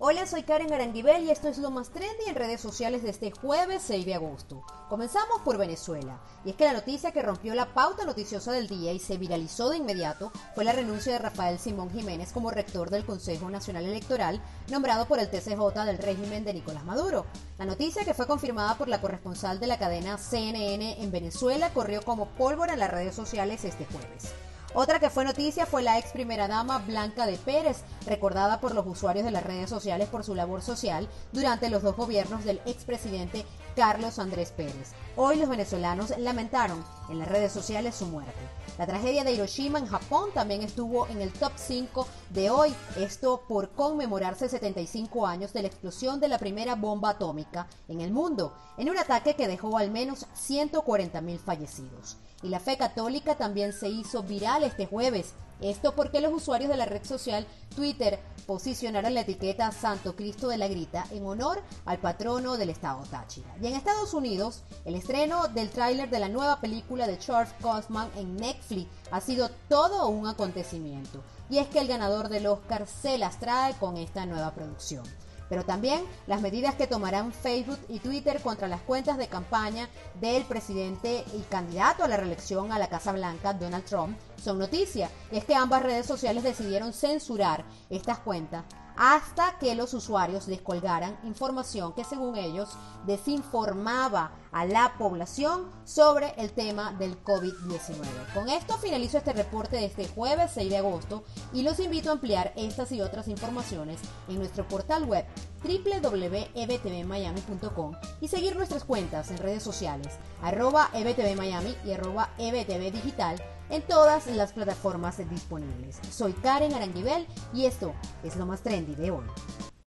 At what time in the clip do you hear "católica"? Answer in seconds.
52.76-53.36